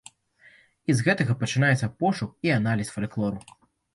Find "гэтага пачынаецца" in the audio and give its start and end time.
1.07-1.91